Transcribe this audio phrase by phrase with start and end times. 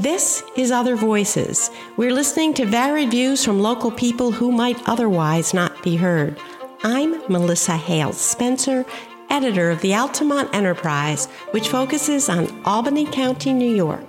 [0.00, 1.72] This is Other Voices.
[1.96, 6.38] We're listening to varied views from local people who might otherwise not be heard.
[6.84, 8.86] I'm Melissa Hale Spencer,
[9.28, 14.08] editor of the Altamont Enterprise, which focuses on Albany County, New York.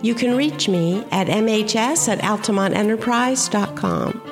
[0.00, 4.22] You can reach me at mhs at altamontenterprise.com.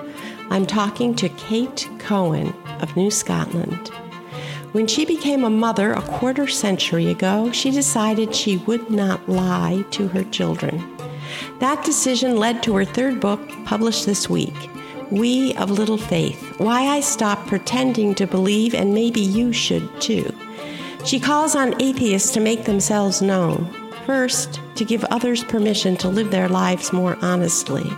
[0.48, 3.88] I'm talking to Kate Cohen of New Scotland.
[4.72, 9.84] When she became a mother a quarter century ago, she decided she would not lie
[9.90, 10.93] to her children.
[11.58, 14.54] That decision led to her third book, published this week
[15.10, 20.32] We of Little Faith Why I Stopped Pretending to Believe, and Maybe You Should Too.
[21.04, 23.72] She calls on atheists to make themselves known.
[24.06, 27.90] First, to give others permission to live their lives more honestly,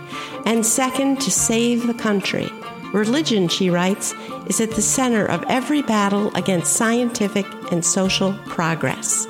[0.45, 2.49] and second, to save the country.
[2.93, 4.13] Religion, she writes,
[4.47, 9.27] is at the center of every battle against scientific and social progress.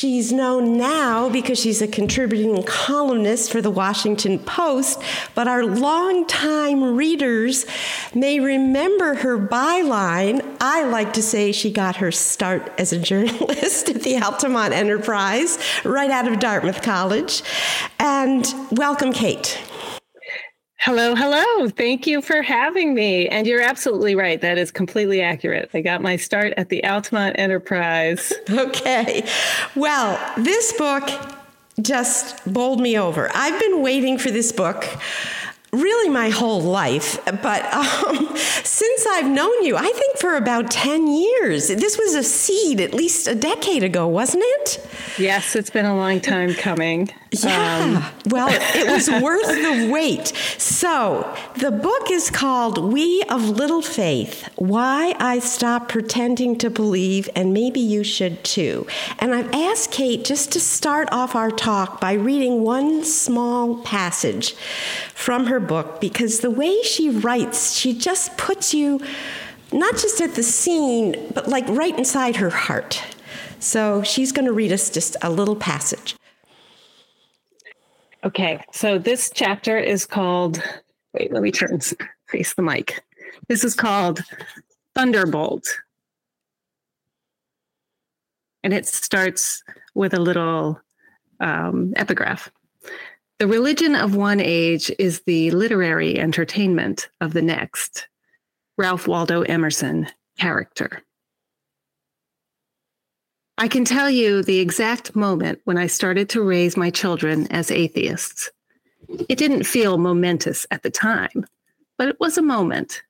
[0.00, 5.02] She's known now because she's a contributing columnist for the Washington Post,
[5.34, 7.66] but our longtime readers
[8.14, 10.56] may remember her byline.
[10.58, 15.58] I like to say she got her start as a journalist at the Altamont Enterprise
[15.84, 17.42] right out of Dartmouth College.
[17.98, 19.60] And welcome, Kate.
[20.82, 21.68] Hello, hello.
[21.68, 23.28] Thank you for having me.
[23.28, 24.40] And you're absolutely right.
[24.40, 25.68] That is completely accurate.
[25.74, 28.32] I got my start at the Altamont Enterprise.
[28.50, 29.28] Okay.
[29.76, 31.08] Well, this book
[31.82, 33.30] just bowled me over.
[33.34, 34.86] I've been waiting for this book
[35.72, 37.18] really my whole life.
[37.24, 42.22] But um, since I've known you, I think for about 10 years, this was a
[42.22, 44.88] seed at least a decade ago, wasn't it?
[45.18, 47.10] Yes, it's been a long time coming.
[47.32, 48.02] Yeah.
[48.02, 50.28] Um, well, it was worth the wait.
[50.58, 57.28] So the book is called We of Little Faith Why I Stopped Pretending to Believe,
[57.36, 58.86] and Maybe You Should Too.
[59.18, 64.54] And I've asked Kate just to start off our talk by reading one small passage
[65.14, 69.00] from her book because the way she writes, she just puts you
[69.72, 73.02] not just at the scene, but like right inside her heart.
[73.60, 76.16] So she's going to read us just a little passage.
[78.24, 80.62] Okay, so this chapter is called,
[81.14, 81.80] wait, let me turn,
[82.28, 83.02] face the mic.
[83.48, 84.20] This is called
[84.94, 85.66] Thunderbolt.
[88.62, 89.62] And it starts
[89.94, 90.78] with a little
[91.40, 92.50] um, epigraph.
[93.40, 98.06] The religion of one age is the literary entertainment of the next.
[98.76, 100.08] Ralph Waldo Emerson,
[100.38, 101.02] character.
[103.56, 107.70] I can tell you the exact moment when I started to raise my children as
[107.70, 108.50] atheists.
[109.30, 111.46] It didn't feel momentous at the time,
[111.96, 113.02] but it was a moment.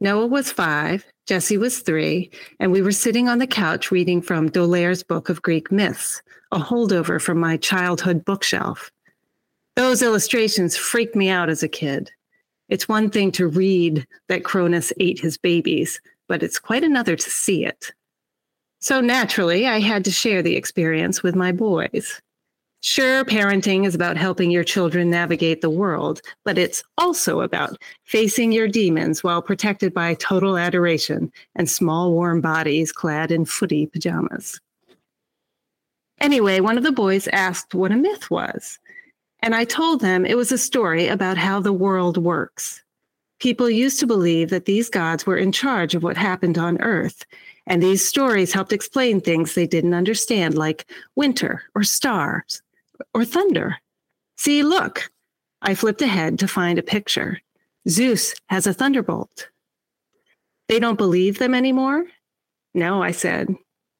[0.00, 4.50] Noah was five, Jesse was three, and we were sitting on the couch reading from
[4.50, 8.90] D'Aulaire's Book of Greek Myths, a holdover from my childhood bookshelf.
[9.76, 12.10] Those illustrations freaked me out as a kid.
[12.68, 17.30] It's one thing to read that Cronus ate his babies, but it's quite another to
[17.30, 17.92] see it.
[18.80, 22.20] So naturally, I had to share the experience with my boys.
[22.80, 28.50] Sure, parenting is about helping your children navigate the world, but it's also about facing
[28.50, 34.60] your demons while protected by total adoration and small warm bodies clad in footy pajamas.
[36.20, 38.80] Anyway, one of the boys asked what a myth was.
[39.42, 42.80] And I told them it was a story about how the world works.
[43.40, 47.26] People used to believe that these gods were in charge of what happened on Earth,
[47.66, 52.62] and these stories helped explain things they didn't understand, like winter or stars
[53.14, 53.76] or thunder.
[54.36, 55.10] See, look,
[55.60, 57.40] I flipped ahead to find a picture.
[57.88, 59.48] Zeus has a thunderbolt.
[60.68, 62.04] They don't believe them anymore?
[62.74, 63.54] No, I said.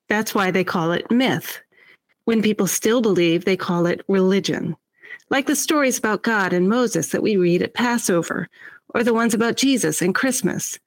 [0.09, 1.61] That's why they call it myth.
[2.27, 4.77] When people still believe, they call it religion
[5.33, 8.51] like the stories about God and Moses that we read at Passover,
[8.95, 10.79] or the ones about Jesus and Christmas.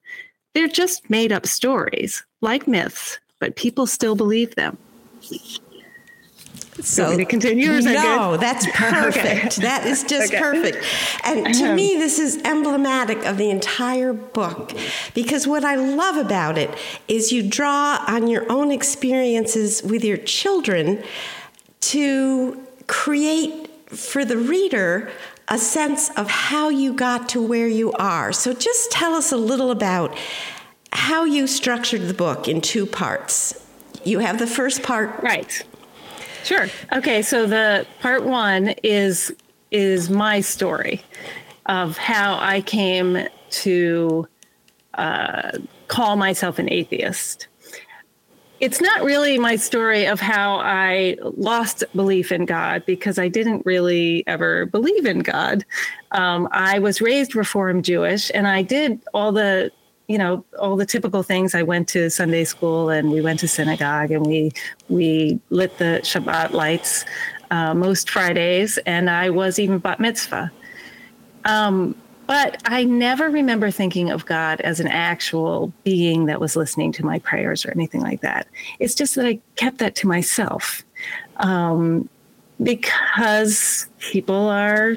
[0.54, 4.78] They're just made up stories, like myths, but people still believe them.
[6.80, 7.72] So to continue?
[7.72, 9.58] Is no, that that's perfect.
[9.58, 9.62] okay.
[9.62, 10.40] That is just okay.
[10.40, 10.86] perfect.
[11.24, 14.74] And to um, me, this is emblematic of the entire book
[15.16, 16.70] because what I love about it
[17.08, 21.02] is you draw on your own experiences with your children
[21.80, 25.12] to create for the reader
[25.48, 28.34] a sense of how you got to where you are.
[28.34, 30.18] So just tell us a little about
[30.92, 33.62] how you structured the book in two parts.
[34.04, 35.22] You have the first part.
[35.22, 35.62] Right.
[36.44, 36.68] Sure.
[36.94, 39.34] Okay, so the part 1 is
[39.72, 41.04] is my story
[41.66, 44.28] of how I came to
[44.94, 45.52] uh,
[45.88, 47.48] call myself an atheist
[48.66, 53.64] it's not really my story of how I lost belief in God because I didn't
[53.64, 55.64] really ever believe in God.
[56.14, 59.72] Um, I was raised Reform Jewish, and I did all the
[60.08, 63.48] you know all the typical things i went to sunday school and we went to
[63.48, 64.52] synagogue and we
[64.88, 67.06] we lit the shabbat lights
[67.50, 70.52] uh, most fridays and i was even bat mitzvah
[71.46, 71.96] um,
[72.28, 77.06] but I never remember thinking of God as an actual being that was listening to
[77.06, 78.48] my prayers or anything like that.
[78.80, 80.84] It's just that I kept that to myself
[81.38, 82.10] um,
[82.62, 84.96] because people are,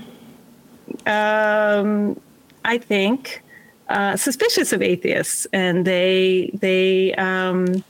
[1.07, 2.19] um,
[2.65, 3.43] I think,
[3.89, 7.83] uh, suspicious of atheists, and they they um,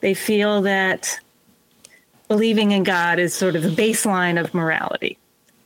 [0.00, 1.18] they feel that
[2.28, 5.16] believing in God is sort of the baseline of morality.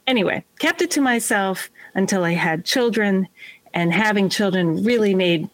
[0.06, 3.28] Anyway, kept it to myself until I had children,
[3.74, 5.48] and having children really made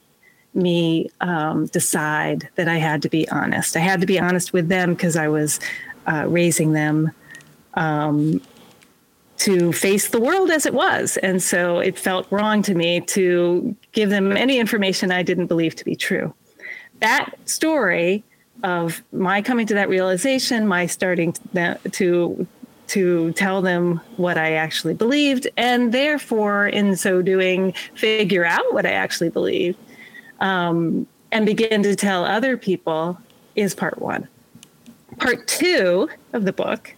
[0.55, 3.77] me um, decide that I had to be honest.
[3.77, 5.61] I had to be honest with them because I was
[6.07, 7.13] uh, raising them
[7.75, 8.41] um,
[9.39, 11.19] to face the world as it was.
[11.19, 15.77] And so it felt wrong to me to give them any information I didn't believe
[15.77, 16.33] to be true.
[17.01, 18.25] That story
[18.63, 22.47] of my coming to that realization, my starting to, to
[22.89, 28.87] to tell them what I actually believed, and therefore, in so doing, figure out what
[28.87, 29.77] I actually believe
[30.41, 33.19] um, and begin to tell other people
[33.55, 34.29] is part one.
[35.19, 36.95] Part two of the book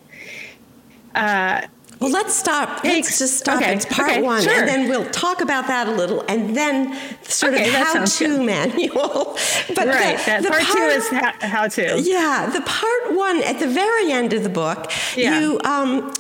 [1.14, 1.67] uh,
[2.00, 2.85] well, let's stop.
[2.85, 3.61] Let's just stop.
[3.61, 3.75] Okay.
[3.75, 4.23] It's part okay.
[4.23, 4.53] one, sure.
[4.53, 9.37] and then we'll talk about that a little, and then sort okay, of how-to manual.
[9.75, 12.00] But right, the, that the part, part, two is how, to.
[12.00, 15.39] Yeah, the part one at the very end of the book, yeah.
[15.39, 16.12] you um,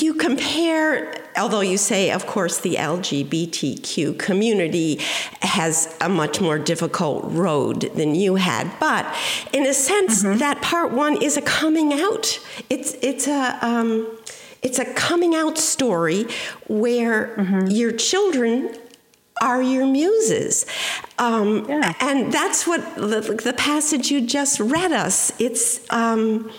[0.00, 4.98] you compare, although you say, of course, the LGBTQ community
[5.42, 9.06] has a much more difficult road than you had, but
[9.52, 10.38] in a sense, mm-hmm.
[10.38, 12.38] that part one is a coming out.
[12.70, 14.06] It's it's a um,
[14.62, 16.26] it's a coming out story
[16.68, 17.66] where mm-hmm.
[17.66, 18.74] your children
[19.40, 20.66] are your muses.
[21.18, 21.94] Um, yeah.
[22.00, 25.32] And that's what the, the, passage you just read us.
[25.40, 25.84] It's.
[25.90, 26.50] Um,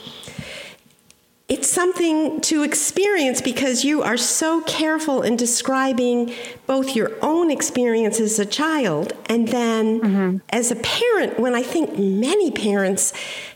[1.50, 6.34] it's something to experience because you are so careful in describing
[6.66, 10.38] both your own experience as a child and then mm-hmm.
[10.50, 13.14] as a parent when i think many parents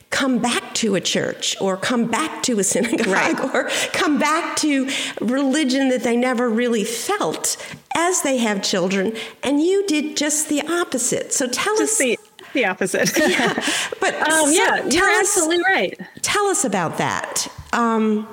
[0.09, 3.39] come back to a church or come back to a synagogue right.
[3.53, 4.89] or come back to
[5.21, 7.57] religion that they never really felt
[7.95, 9.15] as they have children.
[9.43, 11.33] And you did just the opposite.
[11.33, 12.19] So tell just us the,
[12.53, 13.11] the opposite.
[13.27, 13.53] Yeah,
[13.99, 15.99] but um, so yeah you're us, absolutely right.
[16.21, 17.47] tell us about that.
[17.73, 18.27] Um,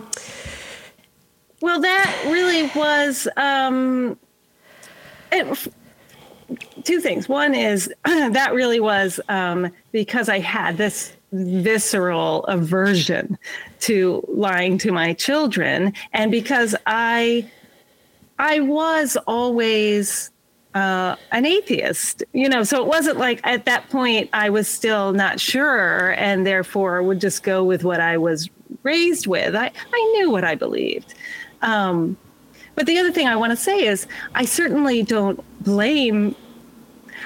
[1.61, 4.19] well, that really was um,
[5.33, 5.69] it,
[6.85, 7.29] two things.
[7.29, 13.39] One is that really was um, because I had this visceral aversion
[13.81, 17.51] to lying to my children, and because I
[18.39, 20.31] I was always
[20.75, 25.13] uh, an atheist, you know, so it wasn't like at that point I was still
[25.13, 28.51] not sure and therefore would just go with what I was
[28.83, 29.55] raised with.
[29.55, 31.15] I, I knew what I believed.
[31.63, 32.17] Um,
[32.75, 36.35] but the other thing I want to say is I certainly don't blame,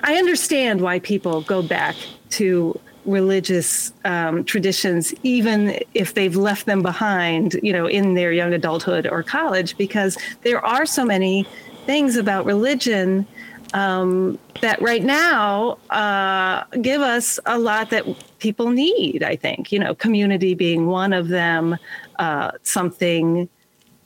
[0.02, 1.96] I understand why people go back
[2.31, 2.78] to
[3.08, 9.06] religious um, traditions, even if they've left them behind, you know, in their young adulthood
[9.06, 11.47] or college, because there are so many
[11.87, 13.26] things about religion
[13.75, 18.04] um, that right now uh, give us a lot that
[18.38, 19.23] people need.
[19.23, 21.76] I think you know, community being one of them,
[22.18, 23.49] uh, something,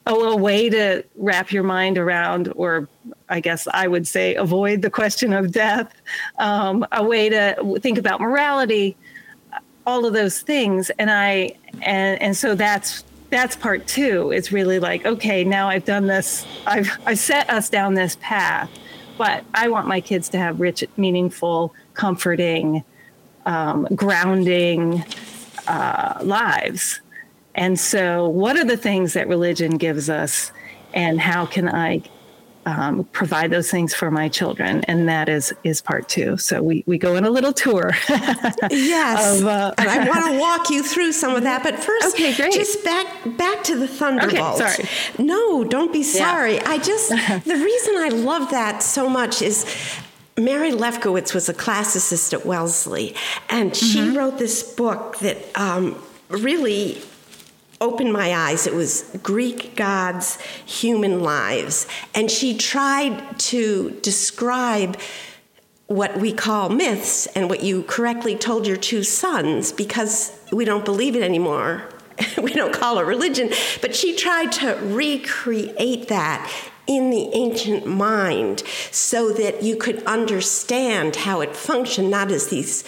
[0.07, 2.89] a, way to wrap your mind around, or
[3.29, 5.93] I guess I would say, avoid the question of death.
[6.39, 8.97] Um, a way to think about morality,
[9.87, 14.31] all of those things, and I and and so that's that's part two.
[14.31, 16.47] It's really like, okay, now I've done this.
[16.67, 18.71] I've I've set us down this path
[19.19, 22.83] but I want my kids to have rich, meaningful, comforting,
[23.47, 25.05] um, grounding
[25.67, 27.01] uh, lives.
[27.55, 30.51] And so, what are the things that religion gives us,
[30.95, 32.03] and how can I
[32.67, 36.37] um, provide those things for my children, and that is is part two.
[36.37, 37.93] So we we go on a little tour.
[38.71, 41.63] yes, of, uh, and I want to walk you through some of that.
[41.63, 42.53] But first, okay, great.
[42.53, 44.61] Just back back to the Thunderbolt.
[44.61, 44.89] Okay, sorry.
[45.19, 46.55] No, don't be sorry.
[46.55, 46.71] Yeah.
[46.71, 47.11] I just
[47.45, 49.67] the reason I love that so much is.
[50.39, 53.15] Mary Lefkowitz was a classicist at Wellesley,
[53.51, 54.17] and she mm-hmm.
[54.17, 57.03] wrote this book that um, really
[57.83, 58.67] opened my eyes.
[58.67, 61.87] It was Greek gods, human lives.
[62.15, 64.99] And she tried to describe
[65.89, 70.85] what we call myths and what you correctly told your two sons because we don't
[70.85, 71.83] believe it anymore.
[72.43, 76.51] we don't call it religion, but she tried to recreate that
[76.87, 82.85] in the ancient mind so that you could understand how it functioned, not as these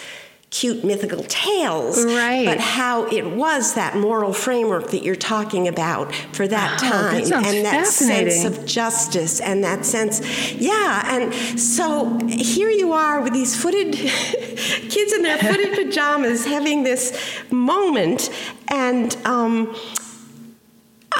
[0.51, 2.45] cute mythical tales, right.
[2.45, 7.29] but how it was that moral framework that you're talking about for that oh, time
[7.29, 13.21] that and that sense of justice and that sense yeah and so here you are
[13.21, 18.29] with these footed kids in their footed pajamas having this moment
[18.69, 19.75] and um,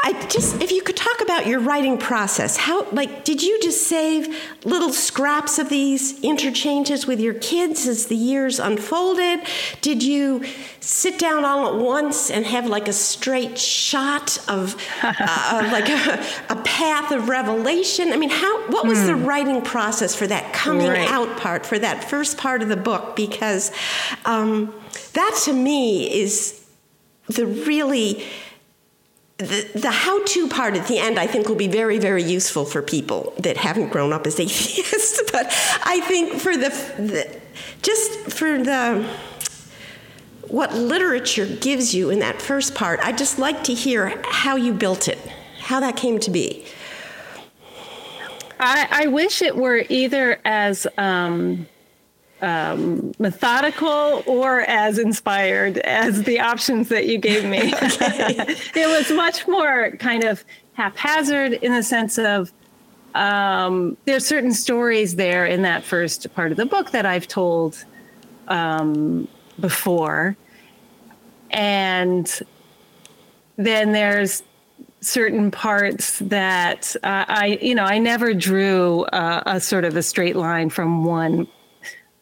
[0.04, 3.88] I just, if you could talk about your writing process, how, like, did you just
[3.88, 9.42] save little scraps of these interchanges with your kids as the years unfolded?
[9.82, 10.44] Did you
[10.80, 16.26] sit down all at once and have like a straight shot of, uh, like a,
[16.50, 18.12] a, path of revelation?
[18.12, 19.08] I mean, how, what was hmm.
[19.08, 21.10] the writing process for that coming right.
[21.10, 23.16] out part, for that first part of the book?
[23.16, 23.72] Because
[24.26, 24.74] um,
[25.14, 26.66] that to me is
[27.28, 28.24] the really,
[29.38, 32.64] the, the how to part at the end, I think, will be very, very useful
[32.66, 35.22] for people that haven't grown up as atheists.
[35.32, 35.48] but
[35.84, 37.42] I think for the, the
[37.82, 39.08] just for the
[40.48, 44.74] what literature gives you in that first part, I'd just like to hear how you
[44.74, 45.18] built it,
[45.60, 46.66] how that came to be.
[48.58, 51.68] I, I wish it were either as um,
[52.42, 57.60] um, methodical or as inspired as the options that you gave me.
[57.74, 62.52] it was much more kind of haphazard in the sense of
[63.16, 67.84] um, there's certain stories there in that first part of the book that I've told
[68.50, 69.28] um,
[69.60, 70.36] before.
[71.50, 72.42] And
[73.56, 74.44] then there's
[75.00, 80.04] certain parts that uh, I, you know, I never drew uh, a sort of a
[80.04, 81.48] straight line from one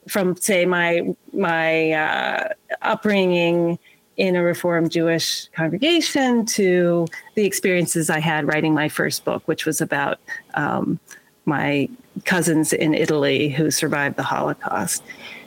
[0.07, 2.49] from say my my uh,
[2.81, 3.79] upbringing
[4.17, 9.65] in a Reformed Jewish congregation to the experiences I had writing my first book, which
[9.65, 10.19] was about
[10.53, 10.99] um,
[11.45, 11.89] my
[12.25, 15.03] cousins in Italy who survived the Holocaust.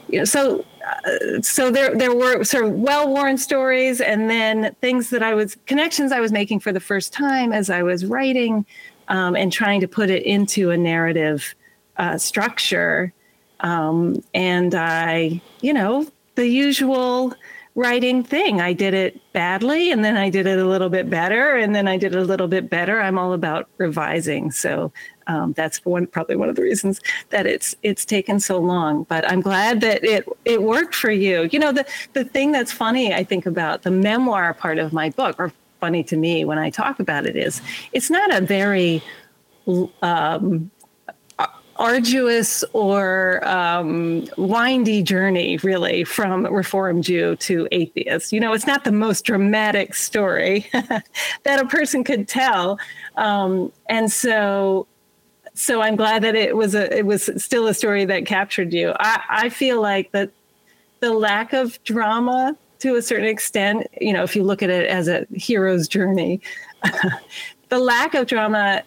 [0.08, 5.10] You know, so uh, so there there were sort of well-worn stories, and then things
[5.10, 8.66] that I was connections I was making for the first time as I was writing,
[9.08, 11.54] um, and trying to put it into a narrative
[11.96, 13.12] uh, structure
[13.60, 17.34] um, and I, you know, the usual
[17.76, 18.58] writing thing.
[18.60, 21.86] I did it badly and then I did it a little bit better and then
[21.86, 23.00] I did it a little bit better.
[23.00, 24.50] I'm all about revising.
[24.50, 24.92] So
[25.26, 29.04] um, that's one probably one of the reasons that it's it's taken so long.
[29.04, 31.48] But I'm glad that it it worked for you.
[31.52, 31.84] You know, the
[32.14, 36.02] the thing that's funny I think about the memoir part of my book, or funny
[36.04, 37.60] to me when I talk about it, is
[37.92, 39.02] it's not a very
[40.00, 40.70] um,
[41.78, 48.32] arduous or um, windy journey, really, from Reform Jew to atheist.
[48.32, 52.78] You know, it's not the most dramatic story that a person could tell,
[53.16, 54.86] um, and so.
[55.54, 58.92] So I'm glad that it was a it was still a story that captured you.
[59.00, 60.30] I, I feel like that
[61.00, 64.86] the lack of drama to a certain extent, you know, if you look at it
[64.86, 66.42] as a hero's journey,
[67.70, 68.82] the lack of drama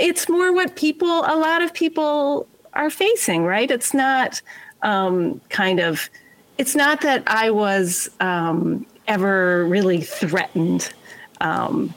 [0.00, 3.70] it's more what people, a lot of people are facing, right?
[3.70, 4.40] It's not
[4.82, 6.08] um, kind of,
[6.58, 10.92] it's not that I was um, ever really threatened
[11.40, 11.94] um,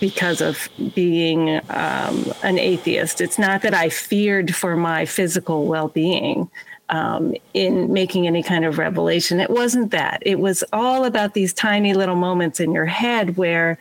[0.00, 3.20] because of being um, an atheist.
[3.20, 6.50] It's not that I feared for my physical well being.
[6.88, 9.40] Um, in making any kind of revelation.
[9.40, 10.22] It wasn't that.
[10.26, 13.78] It was all about these tiny little moments in your head where,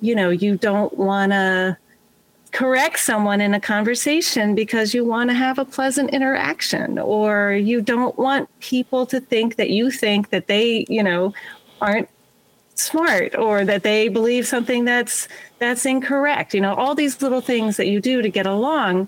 [0.00, 1.76] you know, you don't want to
[2.58, 7.80] correct someone in a conversation because you want to have a pleasant interaction or you
[7.80, 11.32] don't want people to think that you think that they you know
[11.80, 12.08] aren't
[12.74, 15.28] smart or that they believe something that's
[15.60, 16.52] that's incorrect.
[16.52, 19.06] You know all these little things that you do to get along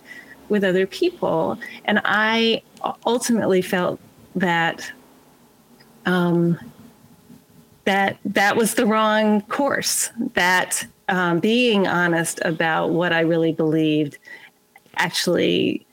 [0.48, 1.58] with other people.
[1.86, 2.62] And i
[3.04, 3.98] ultimately felt
[4.36, 4.92] that
[6.06, 6.56] um
[7.84, 14.18] that that was the wrong course that um, being honest about what I really believed
[14.96, 15.86] actually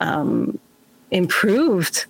[0.00, 0.58] um,
[1.10, 2.06] improved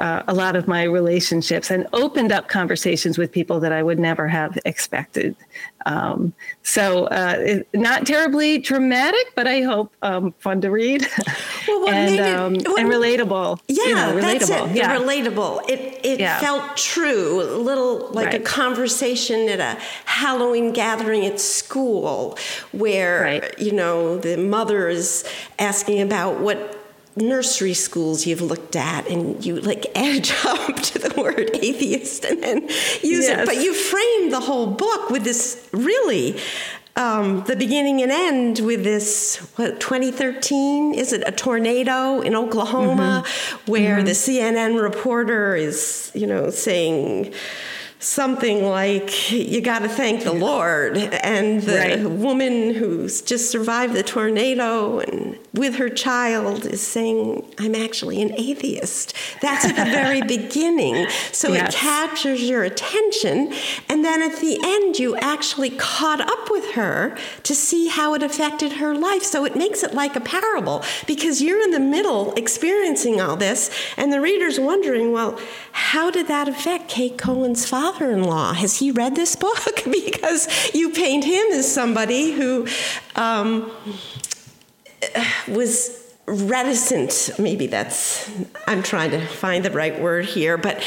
[0.00, 3.98] uh, a lot of my relationships and opened up conversations with people that I would
[3.98, 5.36] never have expected.
[5.84, 11.06] Um, so, uh, it, not terribly dramatic, but I hope um, fun to read
[11.68, 13.60] well, and, it, um, and relatable.
[13.68, 14.20] Yeah, you know, relatable.
[14.20, 14.76] that's it.
[14.76, 14.96] Yeah.
[14.96, 15.68] Relatable.
[15.68, 16.40] It it yeah.
[16.40, 17.42] felt true.
[17.42, 18.40] A little like right.
[18.40, 22.38] a conversation at a Halloween gathering at school,
[22.72, 23.58] where right.
[23.58, 25.24] you know the mother is
[25.58, 26.79] asking about what
[27.16, 32.42] nursery schools you've looked at and you like edge up to the word atheist and
[32.42, 33.40] then use yes.
[33.40, 36.38] it but you frame the whole book with this really
[36.96, 43.24] um, the beginning and end with this what 2013 is it a tornado in Oklahoma
[43.24, 43.70] mm-hmm.
[43.70, 44.06] where mm-hmm.
[44.06, 47.32] the CNN reporter is you know saying
[48.00, 52.02] something like you got to thank the lord and the right.
[52.10, 58.32] woman who's just survived the tornado and with her child is saying i'm actually an
[58.38, 61.74] atheist that's at the very beginning so yes.
[61.74, 63.52] it captures your attention
[63.90, 68.22] and then at the end you actually caught up with her to see how it
[68.22, 72.32] affected her life so it makes it like a parable because you're in the middle
[72.32, 75.38] experiencing all this and the reader's wondering well
[75.72, 78.52] how did that affect kate cohen's father in law.
[78.52, 79.58] Has he read this book?
[79.84, 82.66] because you paint him as somebody who
[83.16, 83.70] um,
[85.48, 88.30] was reticent maybe that's
[88.68, 90.80] i'm trying to find the right word here but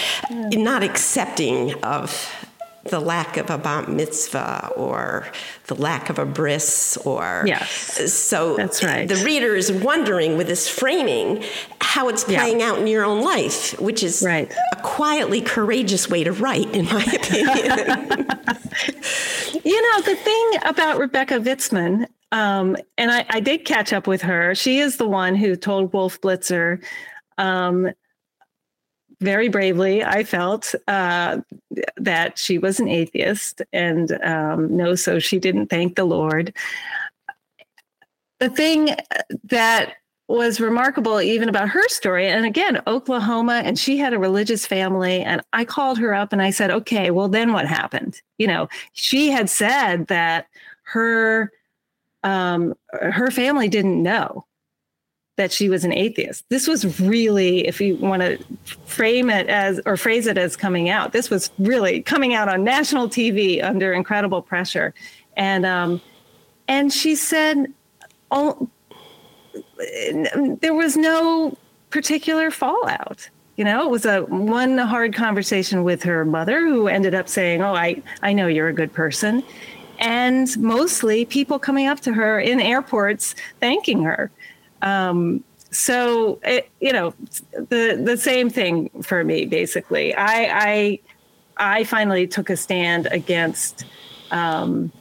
[0.53, 2.42] not accepting of
[2.85, 5.25] the lack of a bat mitzvah or
[5.67, 10.47] the lack of a bris or yes so that's right the reader is wondering with
[10.47, 11.43] this framing
[11.79, 12.69] how it's playing yeah.
[12.69, 14.53] out in your own life which is right.
[14.73, 17.47] a quietly courageous way to write in my opinion
[19.63, 24.23] you know the thing about rebecca vitsmun um, and I, I, did catch up with
[24.23, 26.83] her she is the one who told wolf blitzer
[27.37, 27.89] um,
[29.23, 31.39] very bravely, I felt uh,
[31.97, 36.53] that she was an atheist, and um, no, so she didn't thank the Lord.
[38.39, 38.95] The thing
[39.45, 39.95] that
[40.27, 45.21] was remarkable even about her story and again oklahoma and she had a religious family
[45.21, 48.69] and i called her up and i said okay well then what happened you know
[48.93, 50.47] she had said that
[50.83, 51.51] her
[52.23, 54.45] um, her family didn't know
[55.35, 56.47] that she was an atheist.
[56.49, 58.37] This was really, if you want to
[58.85, 62.63] frame it as or phrase it as coming out, this was really coming out on
[62.63, 64.93] national TV under incredible pressure.
[65.35, 66.01] And um,
[66.67, 67.73] and she said,
[68.31, 68.69] oh,
[70.61, 71.57] there was no
[71.89, 73.29] particular fallout.
[73.55, 77.61] You know, it was a one hard conversation with her mother who ended up saying,
[77.61, 79.43] "Oh, I I know you're a good person."
[79.99, 84.31] And mostly people coming up to her in airports thanking her
[84.83, 87.13] um, so it, you know,
[87.51, 89.45] the the same thing for me.
[89.45, 90.99] Basically, I I,
[91.57, 93.85] I finally took a stand against.
[94.31, 94.91] Um,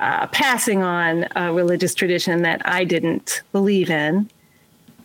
[0.00, 4.30] uh, passing on a religious tradition that I didn't believe in.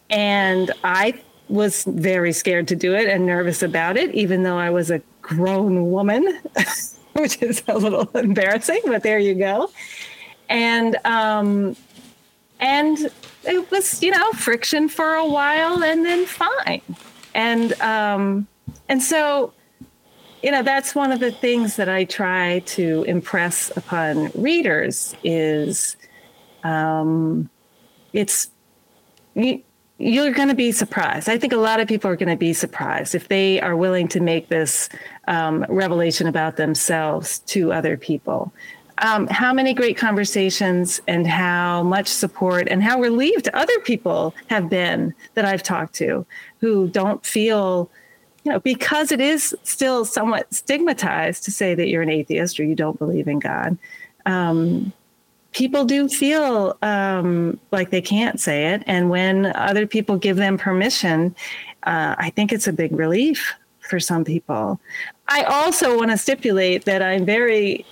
[0.10, 4.70] And I was very scared to do it and nervous about it, even though I
[4.70, 6.40] was a grown woman,
[7.14, 9.70] which is a little embarrassing, but there you go.
[10.50, 11.76] And um,
[12.60, 13.10] and
[13.44, 16.82] it was you know friction for a while and then fine
[17.34, 18.48] and um
[18.90, 19.54] and so
[20.42, 25.96] you know that's one of the things that i try to impress upon readers is
[26.64, 27.50] um
[28.14, 28.50] it's
[29.36, 29.62] you,
[29.98, 31.30] you're going to be surprised.
[31.30, 34.08] I think a lot of people are going to be surprised if they are willing
[34.10, 34.90] to make this
[35.28, 38.52] um, revelation about themselves to other people
[39.00, 44.70] um, how many great conversations and how much support and how relieved other people have
[44.70, 46.26] been that I've talked to
[46.60, 47.90] who don't feel,
[48.44, 52.64] you know, because it is still somewhat stigmatized to say that you're an atheist or
[52.64, 53.78] you don't believe in God.
[54.26, 54.94] Um,
[55.52, 58.84] people do feel um, like they can't say it.
[58.86, 61.36] And when other people give them permission,
[61.84, 64.80] uh, I think it's a big relief for some people.
[65.28, 67.86] I also want to stipulate that I'm very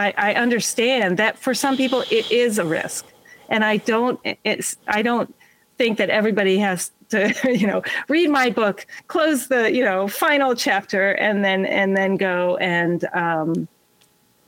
[0.00, 3.06] I, I understand that for some people it is a risk,
[3.48, 4.18] and I don't.
[4.44, 5.34] It's I don't
[5.76, 10.54] think that everybody has to you know read my book close the you know final
[10.54, 13.68] chapter and then and then go and um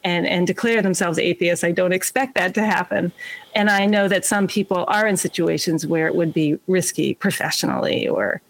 [0.04, 3.12] and and declare themselves atheists i don't expect that to happen
[3.54, 8.08] and i know that some people are in situations where it would be risky professionally
[8.08, 8.40] or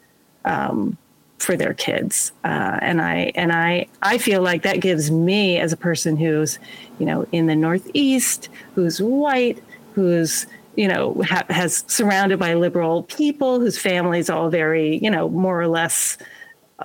[0.44, 0.96] um
[1.42, 2.32] for their kids.
[2.44, 6.58] Uh, and i and i i feel like that gives me as a person who's
[6.98, 9.62] you know in the northeast who's white
[9.94, 15.28] who's you know ha- has surrounded by liberal people whose families all very you know
[15.28, 16.18] more or less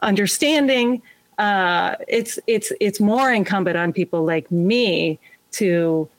[0.01, 1.01] understanding.
[1.37, 5.19] Uh, it's it's it's more incumbent on people like me
[5.51, 6.09] to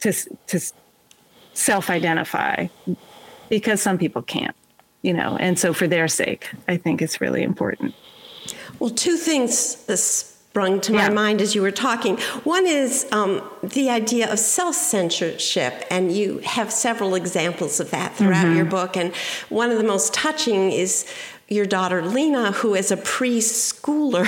[0.00, 0.12] to
[0.46, 0.60] to
[1.54, 2.66] self-identify
[3.48, 4.54] because some people can't
[5.08, 7.94] you know, and so for their sake, I think it's really important.
[8.78, 9.54] Well, two things
[9.98, 12.18] sprung to my mind as you were talking.
[12.44, 18.16] One is um, the idea of self censorship, and you have several examples of that
[18.16, 18.56] throughout mm-hmm.
[18.56, 18.98] your book.
[18.98, 19.16] And
[19.48, 21.06] one of the most touching is
[21.48, 24.26] your daughter Lena, who is a preschooler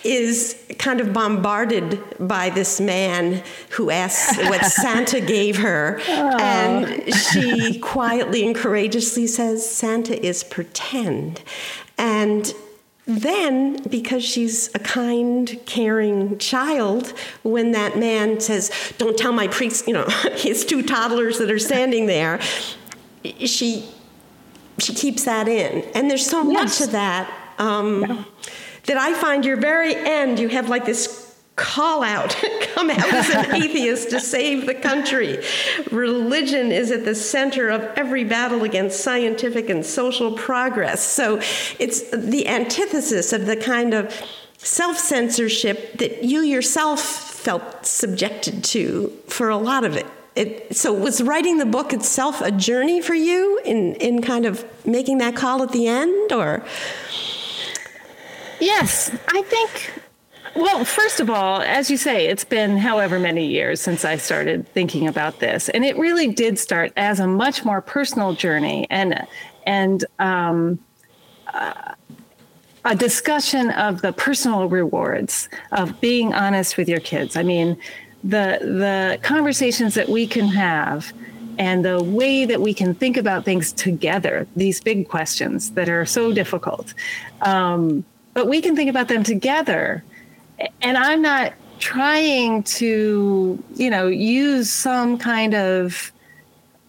[0.04, 6.00] is kind of bombarded by this man who asks what Santa gave her.
[6.08, 6.38] Oh.
[6.38, 11.42] And she quietly and courageously says, Santa is pretend.
[11.98, 12.52] And
[13.06, 17.12] then, because she's a kind, caring child,
[17.44, 21.58] when that man says, Don't tell my priest, you know, his two toddlers that are
[21.58, 22.40] standing there,
[23.44, 23.88] she
[24.78, 25.82] she keeps that in.
[25.94, 26.52] And there's so yes.
[26.52, 28.24] much of that um, yeah.
[28.86, 32.36] that I find your very end, you have like this call out,
[32.74, 35.42] come out as an atheist to save the country.
[35.90, 41.02] Religion is at the center of every battle against scientific and social progress.
[41.02, 41.40] So
[41.78, 44.14] it's the antithesis of the kind of
[44.58, 50.06] self censorship that you yourself felt subjected to for a lot of it.
[50.36, 54.64] It, so was writing the book itself a journey for you in, in kind of
[54.86, 56.64] making that call at the end or?
[58.60, 59.92] Yes i think
[60.54, 64.66] well first of all as you say it's been however many years since i started
[64.68, 69.26] thinking about this and it really did start as a much more personal journey and
[69.66, 70.78] and um,
[71.52, 71.94] uh,
[72.86, 77.36] a discussion of the personal rewards of being honest with your kids.
[77.36, 77.76] I mean
[78.24, 81.12] the the conversations that we can have
[81.58, 86.04] and the way that we can think about things together these big questions that are
[86.04, 86.92] so difficult.
[87.40, 90.04] Um, but we can think about them together.
[90.82, 96.12] And i'm not trying to you know use some kind of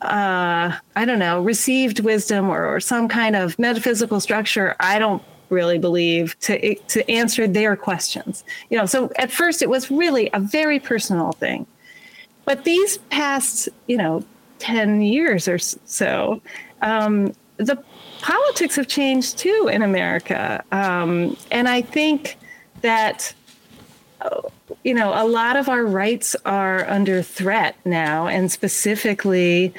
[0.02, 4.76] uh, i don't know received wisdom or, or some kind of metaphysical structure.
[4.80, 8.44] I don't really believe to to answer their questions.
[8.70, 11.66] You know, so at first it was really a very personal thing.
[12.46, 14.24] But these past, you know,
[14.60, 16.42] 10 years or so,
[16.82, 17.78] um, the
[18.22, 20.64] politics have changed too in America.
[20.72, 22.38] Um, and I think
[22.82, 23.34] that,
[24.84, 29.74] you know, a lot of our rights are under threat now, and specifically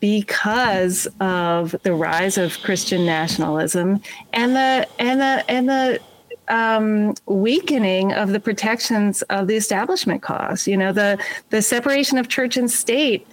[0.00, 6.00] because of the rise of Christian nationalism and the and the and the
[6.48, 10.66] um, weakening of the protections of the establishment clause.
[10.66, 13.26] You know, the the separation of church and state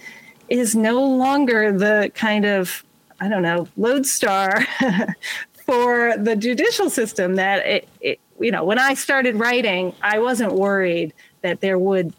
[0.48, 2.84] is no longer the kind of
[3.20, 4.64] I don't know lodestar
[5.66, 10.52] for the judicial system that it, it you know when I started writing, I wasn't
[10.52, 12.12] worried that there would,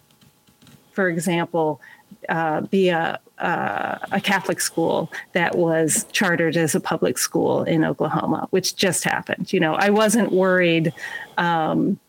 [0.92, 1.82] for example,
[2.28, 7.84] uh, be a uh, a Catholic school that was chartered as a public school in
[7.84, 9.52] Oklahoma, which just happened.
[9.54, 10.93] You know, I wasn't worried
[11.38, 11.99] um,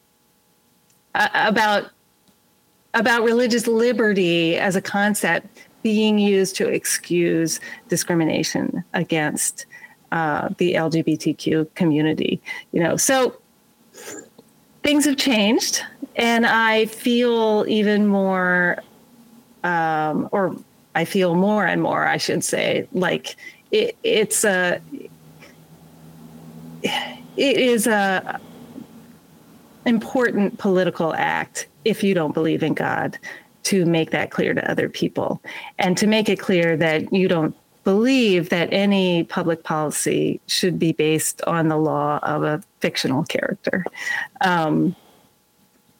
[1.14, 1.90] about
[2.94, 5.46] about religious liberty as a concept
[5.82, 9.66] being used to excuse discrimination against
[10.12, 12.40] uh, the LGBTQ community.
[12.72, 13.36] You know, so
[14.82, 15.82] things have changed,
[16.16, 18.82] and I feel even more,
[19.62, 20.56] um, or
[20.94, 23.36] I feel more and more, I should say, like
[23.70, 24.80] it, it's a,
[26.82, 28.40] it is a
[29.86, 33.18] important political act if you don't believe in God
[33.64, 35.42] to make that clear to other people
[35.78, 40.92] and to make it clear that you don't believe that any public policy should be
[40.92, 43.84] based on the law of a fictional character.
[44.40, 44.94] Um,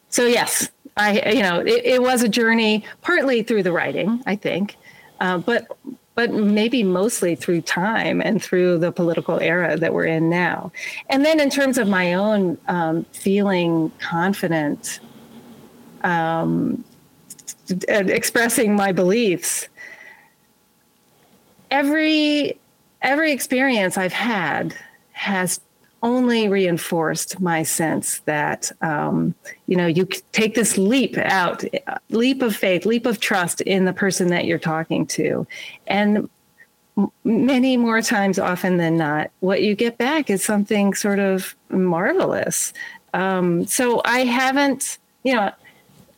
[0.09, 4.37] so yes, I you know it, it, was a journey partly through the writing, I
[4.37, 4.77] think,
[5.21, 5.77] uh, but
[6.15, 10.71] but maybe mostly through time and through the political era that we're in now.
[11.09, 15.01] And then in terms of my own um, feeling confident,
[16.03, 16.85] um,
[17.89, 19.69] expressing my beliefs,
[21.71, 22.59] every
[23.03, 24.75] every experience I've had
[25.13, 25.61] has
[26.03, 29.35] only reinforced my sense that um,
[29.67, 31.65] you know you take this leap out
[32.09, 35.47] leap of faith leap of trust in the person that you're talking to.
[35.87, 36.29] And
[37.25, 42.73] many more times often than not what you get back is something sort of marvelous.
[43.13, 45.51] Um, so i haven't you know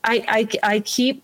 [0.04, 1.22] I, I, I keep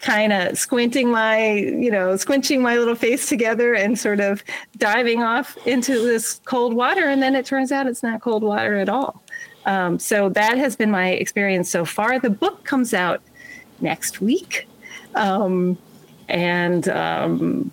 [0.00, 4.44] kind of squinting my, you know, squinching my little face together and sort of
[4.76, 7.08] diving off into this cold water.
[7.08, 9.22] And then it turns out it's not cold water at all.
[9.64, 12.20] Um, so that has been my experience so far.
[12.20, 13.20] The book comes out
[13.80, 14.68] next week.
[15.14, 15.76] Um,
[16.28, 17.70] and um,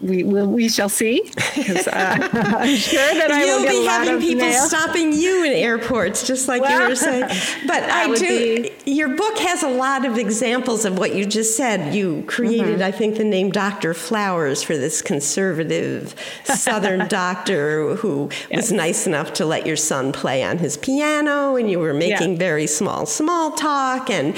[0.00, 1.32] we will we shall see.
[1.88, 4.62] Uh, I'm sure that I You'll will be having people mail.
[4.62, 7.28] stopping you in airports, just like well, you were saying.
[7.66, 8.62] But I do.
[8.62, 8.72] Be...
[8.84, 11.94] Your book has a lot of examples of what you just said.
[11.94, 12.82] You created, mm-hmm.
[12.82, 18.56] I think, the name Doctor Flowers for this conservative Southern doctor who yes.
[18.56, 22.32] was nice enough to let your son play on his piano, and you were making
[22.32, 22.38] yeah.
[22.38, 24.36] very small small talk and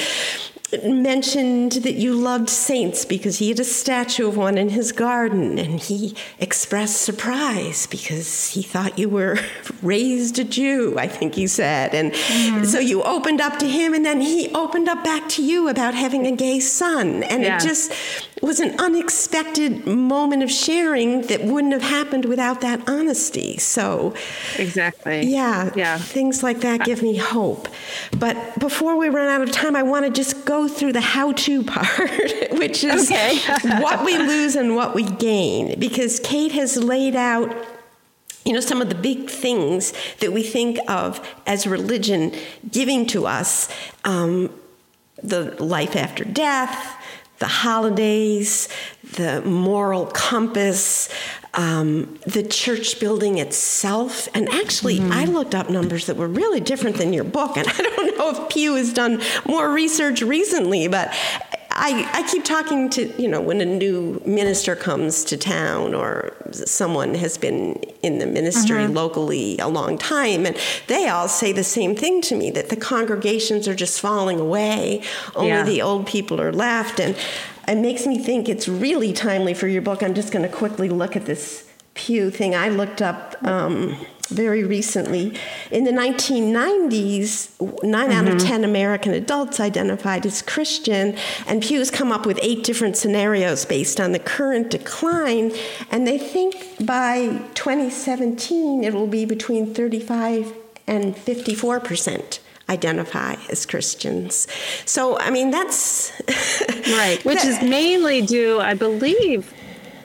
[0.84, 5.58] mentioned that you loved saints because he had a statue of one in his garden
[5.58, 9.38] and he expressed surprise because he thought you were
[9.82, 11.94] raised a Jew, I think he said.
[11.94, 12.64] And mm-hmm.
[12.64, 15.94] so you opened up to him and then he opened up back to you about
[15.94, 17.22] having a gay son.
[17.24, 17.56] And yeah.
[17.56, 17.92] it just
[18.40, 23.58] was an unexpected moment of sharing that wouldn't have happened without that honesty.
[23.58, 24.14] So
[24.58, 25.26] Exactly.
[25.26, 25.70] Yeah.
[25.74, 25.98] Yeah.
[25.98, 27.68] Things like that give me hope.
[28.18, 31.32] But before we run out of time, I want to just go through the how
[31.32, 32.22] to part,
[32.52, 33.38] which is okay.
[33.80, 35.78] what we lose and what we gain.
[35.78, 37.54] Because Kate has laid out
[38.44, 42.32] you know, some of the big things that we think of as religion
[42.70, 43.68] giving to us
[44.04, 44.50] um,
[45.22, 46.96] the life after death,
[47.40, 48.68] the holidays,
[49.14, 51.08] the moral compass,
[51.54, 54.28] um, the church building itself.
[54.34, 55.12] And actually, mm-hmm.
[55.12, 57.56] I looked up numbers that were really different than your book.
[57.56, 61.12] And I don't know if Pew has done more research recently, but
[61.82, 66.36] I, I keep talking to, you know, when a new minister comes to town or
[66.52, 68.92] someone has been in the ministry mm-hmm.
[68.92, 72.76] locally a long time, and they all say the same thing to me that the
[72.76, 75.02] congregations are just falling away,
[75.34, 75.64] only yeah.
[75.64, 77.00] the old people are left.
[77.00, 77.16] And
[77.66, 80.02] it makes me think it's really timely for your book.
[80.02, 81.69] I'm just going to quickly look at this
[82.00, 82.54] Pew thing.
[82.54, 83.94] I looked up um,
[84.28, 85.38] very recently.
[85.70, 88.12] In the 1990s, 9 mm-hmm.
[88.12, 88.46] out of mm-hmm.
[88.46, 91.14] 10 American adults identified as Christian,
[91.46, 95.52] and Pew's come up with eight different scenarios based on the current decline.
[95.90, 100.54] And they think by 2017, it will be between 35
[100.86, 104.46] and 54 percent identify as Christians.
[104.86, 106.12] So, I mean, that's
[106.88, 109.52] right, which is mainly due, I believe.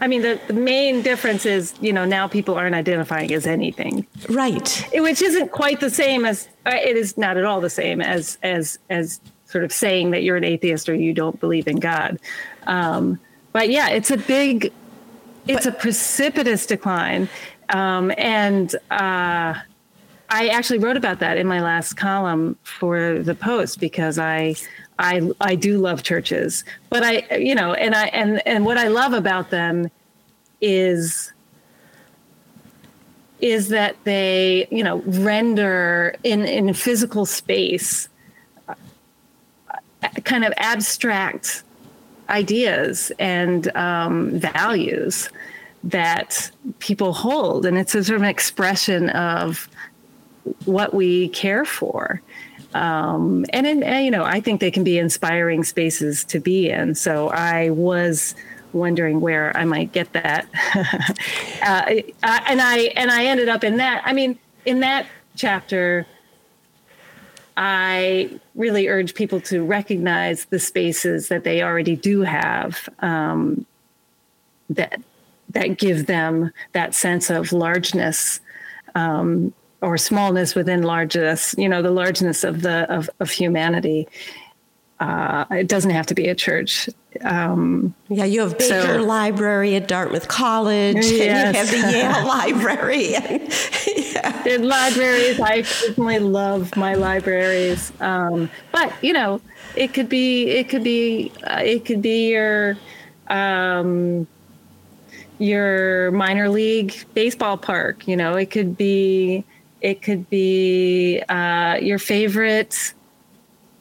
[0.01, 4.05] I mean, the, the main difference is, you know, now people aren't identifying as anything,
[4.29, 4.88] right?
[4.93, 8.38] Which isn't quite the same as uh, it is not at all the same as
[8.43, 12.19] as as sort of saying that you're an atheist or you don't believe in God.
[12.67, 13.19] Um,
[13.53, 14.73] but yeah, it's a big,
[15.47, 17.29] it's but, a precipitous decline,
[17.69, 18.75] um, and.
[18.91, 19.55] Uh,
[20.29, 24.55] I actually wrote about that in my last column for the Post because I
[24.97, 28.88] I I do love churches, but I you know and I and and what I
[28.88, 29.89] love about them
[30.61, 31.31] is
[33.41, 38.09] is that they you know render in in physical space
[38.67, 38.73] uh,
[40.23, 41.63] kind of abstract
[42.29, 45.29] ideas and um, values
[45.83, 47.65] that people hold.
[47.65, 49.69] And it's a sort of an expression of
[50.65, 52.21] what we care for.
[52.73, 56.69] Um, and, in, and, you know, I think they can be inspiring spaces to be
[56.69, 56.95] in.
[56.95, 58.36] So I was
[58.73, 60.47] wondering where I might get that,
[61.63, 64.03] uh, and I and I ended up in that.
[64.05, 66.05] I mean, in that chapter,
[67.58, 73.65] I really urge people to recognize the spaces that they already do have um,
[74.69, 75.01] that
[75.49, 78.41] that give them that sense of largeness
[78.93, 79.53] um,
[79.86, 84.08] or smallness within largeness, you know, the largeness of the of, of humanity.
[85.00, 86.89] Uh, it doesn't have to be a church.
[87.21, 91.71] Um, yeah, you have Baker so, Library at Dartmouth College, yes.
[91.71, 93.15] and you have the Yale Library.
[94.15, 94.58] Yeah.
[94.60, 99.41] Libraries, I personally love my libraries, um, but you know,
[99.76, 102.78] it could be, it could be, uh, it could be your
[103.28, 104.28] um,
[105.38, 108.08] your minor league baseball park.
[108.08, 109.43] You know, it could be
[109.86, 112.95] it could be uh, your favorite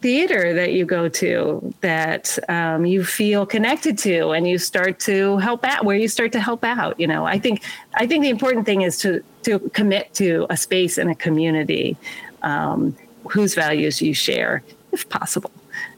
[0.02, 5.38] theater that you go to that um, you feel connected to and you start to
[5.38, 7.62] help out where you start to help out you know i think
[7.94, 11.96] i think the important thing is to to commit to a space and a community
[12.42, 12.94] um,
[13.30, 14.62] whose values you share
[14.92, 15.50] if possible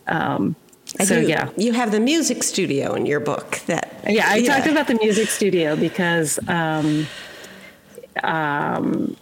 [0.06, 0.54] um,
[1.02, 1.26] so do.
[1.26, 4.54] yeah you have the music studio in your book that yeah i yeah.
[4.54, 7.08] talked about the music studio because um,
[8.22, 9.16] um,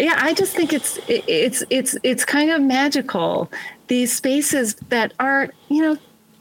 [0.00, 3.50] yeah i just think it's it's it's it's kind of magical.
[3.88, 5.96] These spaces that are you know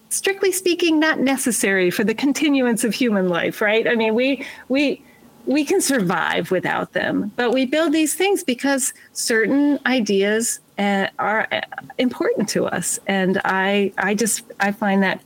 [0.10, 3.88] strictly speaking not necessary for the continuance of human life right?
[3.88, 5.02] I mean we we
[5.46, 11.48] we can survive without them but we build these things because certain ideas uh, are
[11.52, 11.62] uh,
[11.98, 13.00] important to us.
[13.08, 15.22] And i i just i find that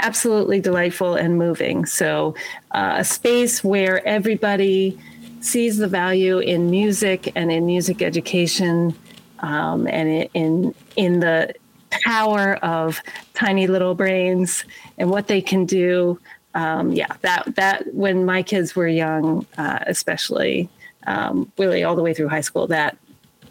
[0.00, 1.86] absolutely delightful and moving.
[1.86, 2.34] So,
[2.72, 4.98] uh, a space where everybody
[5.44, 8.94] sees the value in music and in music education
[9.40, 11.54] um, and in in the
[11.90, 13.00] power of
[13.34, 14.64] tiny little brains
[14.98, 16.18] and what they can do.
[16.54, 20.68] Um, yeah, that that when my kids were young, uh, especially
[21.06, 22.96] um, really all the way through high school, that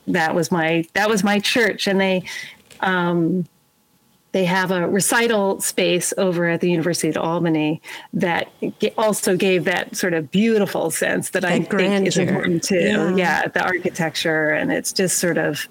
[0.07, 2.23] that was my that was my church, and they
[2.81, 3.45] um,
[4.31, 7.81] they have a recital space over at the University of Albany
[8.13, 8.49] that
[8.97, 11.89] also gave that sort of beautiful sense that, that I grandeur.
[11.89, 12.75] think is important too.
[12.79, 13.15] Yeah.
[13.15, 13.47] yeah.
[13.47, 15.67] the architecture and it's just sort of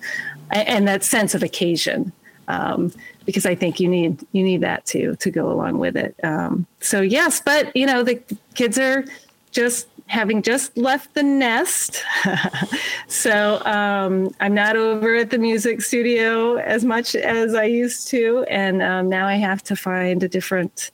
[0.51, 2.13] and that sense of occasion.
[2.49, 2.93] Um,
[3.27, 6.17] because I think you need you need that too to go along with it.
[6.25, 8.21] Um, so yes, but you know the
[8.55, 9.05] kids are
[9.53, 12.05] just having just left the nest.
[13.07, 18.45] so um, I'm not over at the music studio as much as I used to,
[18.51, 20.91] and um, now I have to find a different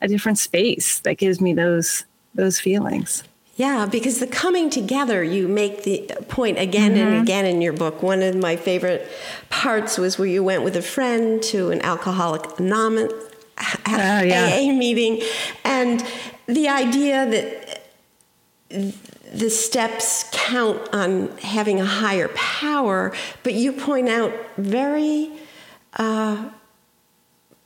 [0.00, 3.24] a different space that gives me those those feelings.
[3.56, 7.08] Yeah, because the coming together, you make the point again mm-hmm.
[7.08, 8.00] and again in your book.
[8.00, 9.10] One of my favorite
[9.50, 13.12] parts was where you went with a friend to an alcoholic anonymous
[13.58, 14.50] uh, yeah.
[14.54, 15.20] AA meeting,
[15.64, 16.06] and
[16.46, 17.81] the idea that
[18.72, 25.32] the steps count on having a higher power, but you point out very
[25.94, 26.50] uh,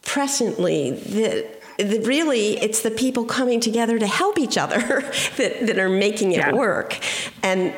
[0.03, 4.79] presently that, that, really it's the people coming together to help each other
[5.37, 6.53] that, that are making it yeah.
[6.53, 6.99] work.
[7.43, 7.75] And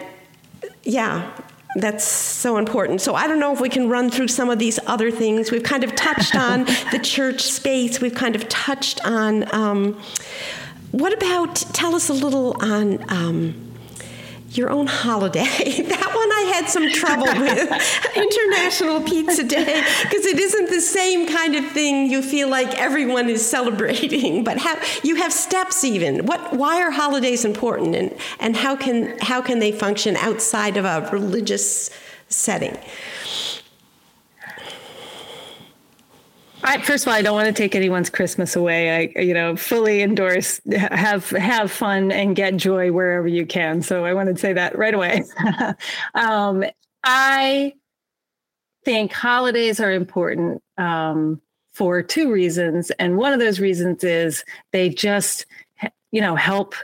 [0.82, 1.30] yeah,
[1.76, 3.00] that's so important.
[3.00, 5.50] So I don't know if we can run through some of these other things.
[5.50, 8.00] We've kind of touched on the church space.
[8.00, 10.00] We've kind of touched on um,
[10.90, 13.68] what about, tell us a little on um,
[14.50, 15.42] your own holiday.
[15.82, 21.28] that one I had some trouble with, International Pizza Day, because it isn't the same
[21.28, 26.26] kind of thing you feel like everyone is celebrating, but have, you have steps even.
[26.26, 30.84] What, why are holidays important and, and how, can, how can they function outside of
[30.84, 31.90] a religious
[32.28, 32.76] setting?
[36.62, 39.12] I, first of all, I don't want to take anyone's Christmas away.
[39.16, 43.80] I, you know, fully endorse have have fun and get joy wherever you can.
[43.82, 45.24] So I want to say that right away.
[46.14, 46.64] um,
[47.04, 47.74] I
[48.84, 51.40] think holidays are important um,
[51.72, 55.46] for two reasons, and one of those reasons is they just,
[56.10, 56.74] you know, help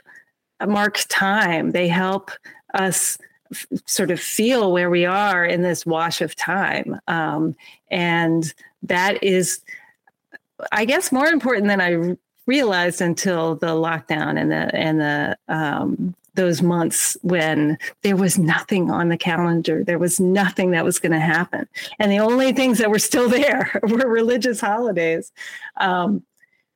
[0.64, 1.72] mark time.
[1.72, 2.30] They help
[2.74, 3.18] us
[3.50, 7.56] f- sort of feel where we are in this wash of time, um,
[7.90, 8.54] and
[8.84, 9.60] that is,
[10.72, 12.16] I guess, more important than I
[12.46, 18.90] realized until the lockdown and the and the um, those months when there was nothing
[18.90, 19.84] on the calendar.
[19.84, 21.68] There was nothing that was going to happen,
[21.98, 25.32] and the only things that were still there were religious holidays.
[25.78, 26.22] Um,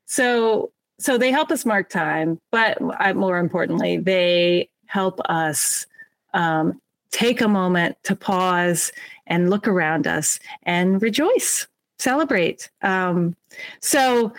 [0.06, 2.80] so so they help us mark time, but
[3.14, 5.86] more importantly, they help us
[6.34, 8.90] um, take a moment to pause
[9.26, 12.70] and look around us and rejoice celebrate.
[12.82, 13.36] Um,
[13.80, 14.32] so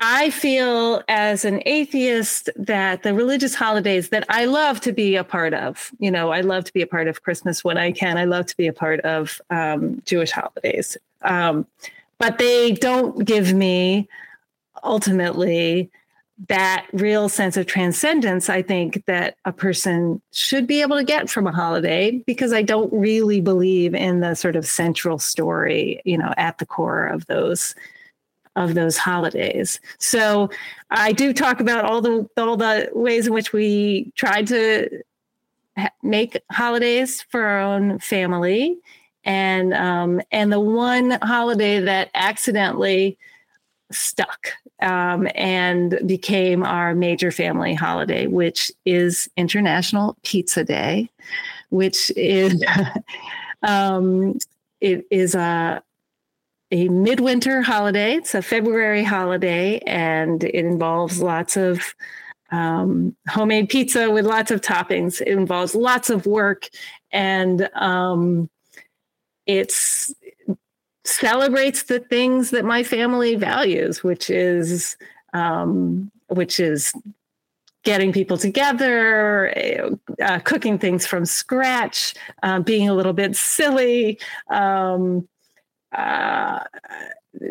[0.00, 5.24] I feel as an atheist that the religious holidays that I love to be a
[5.24, 8.18] part of, you know, I love to be a part of Christmas when I can.
[8.18, 10.98] I love to be a part of um, Jewish holidays.
[11.22, 11.66] Um,
[12.18, 14.08] but they don't give me
[14.84, 15.90] ultimately
[16.48, 21.30] that real sense of transcendence, I think that a person should be able to get
[21.30, 26.18] from a holiday because I don't really believe in the sort of central story, you
[26.18, 27.74] know, at the core of those
[28.54, 29.80] of those holidays.
[29.98, 30.50] So
[30.90, 35.02] I do talk about all the all the ways in which we try to
[36.02, 38.78] make holidays for our own family,
[39.24, 43.18] and um, and the one holiday that accidentally
[43.90, 44.48] stuck
[44.80, 51.08] um, and became our major family holiday, which is International Pizza Day,
[51.70, 52.62] which is
[53.62, 54.38] um,
[54.80, 55.82] it is a
[56.72, 58.14] a midwinter holiday.
[58.14, 61.94] It's a February holiday, and it involves lots of
[62.50, 65.20] um, homemade pizza with lots of toppings.
[65.20, 66.68] It involves lots of work,
[67.12, 68.50] and um,
[69.46, 70.12] it's
[71.06, 74.96] celebrates the things that my family values, which is
[75.32, 76.92] um, which is
[77.84, 84.18] getting people together, uh, cooking things from scratch, uh, being a little bit silly,
[84.50, 85.26] um,
[85.92, 86.64] uh,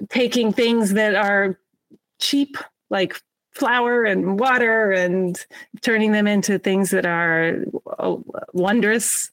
[0.09, 1.57] taking things that are
[2.19, 2.57] cheap,
[2.89, 3.15] like
[3.55, 5.45] flour and water and
[5.81, 7.63] turning them into things that are
[7.99, 9.31] oh, wondrous,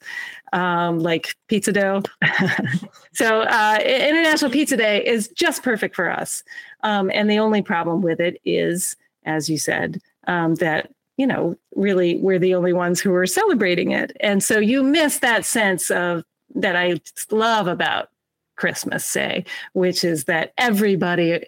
[0.52, 2.02] um, like pizza dough.
[3.12, 6.42] so, uh, International Pizza Day is just perfect for us.
[6.82, 11.56] Um, and the only problem with it is, as you said, um, that you know,
[11.76, 14.16] really we're the only ones who are celebrating it.
[14.20, 17.00] And so you miss that sense of that I
[17.30, 18.08] love about
[18.56, 21.44] Christmas, say, which is that everybody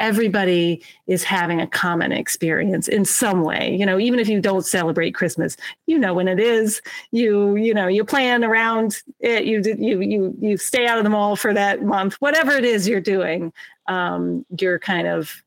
[0.00, 3.76] everybody is having a common experience in some way.
[3.78, 6.82] You know even if you don't celebrate christmas you know when it is.
[7.12, 9.44] You you know you plan around it.
[9.44, 12.14] You you you you stay out of the mall for that month.
[12.20, 13.52] Whatever it is you're doing
[13.86, 15.42] um, you're kind of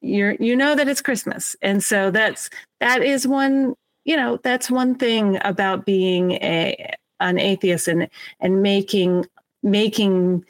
[0.00, 1.56] you're you know that it's christmas.
[1.62, 3.74] And so that's that is one
[4.04, 8.08] you know that's one thing about being a an atheist and
[8.40, 9.26] and making
[9.62, 10.44] making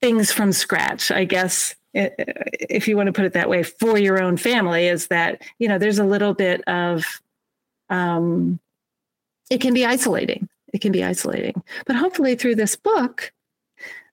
[0.00, 4.22] things from scratch i guess if you want to put it that way for your
[4.22, 7.04] own family is that you know there's a little bit of
[7.90, 8.58] um
[9.50, 10.48] it can be isolating.
[10.72, 11.62] It can be isolating.
[11.84, 13.32] But hopefully through this book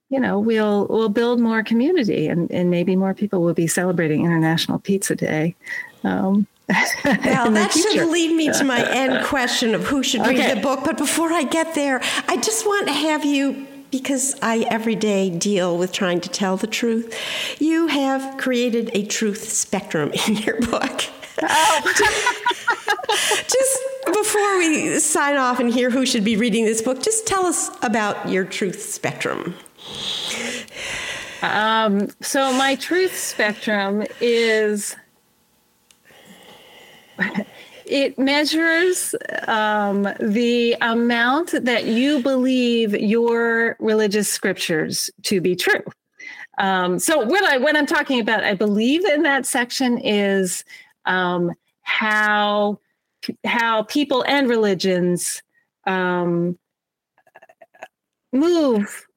[0.10, 4.26] you know we'll we'll build more community and and maybe more people will be celebrating
[4.26, 5.56] international pizza day
[6.04, 6.48] um,
[7.04, 10.82] well, that should lead me to my end question of who should read the book.
[10.84, 15.30] But before I get there, I just want to have you, because I every day
[15.30, 17.16] deal with trying to tell the truth,
[17.60, 21.04] you have created a truth spectrum in your book.
[21.42, 21.94] Oh.
[23.48, 27.46] just before we sign off and hear who should be reading this book, just tell
[27.46, 29.56] us about your truth spectrum.
[31.42, 34.96] Um, so, my truth spectrum is
[37.90, 39.16] it measures
[39.48, 45.84] um, the amount that you believe your religious scriptures to be true.
[46.60, 50.64] Um, so what I what I'm talking about, I believe in that section is
[51.06, 52.80] um, how
[53.46, 55.42] how people and religions
[55.88, 56.58] um,
[58.32, 59.08] move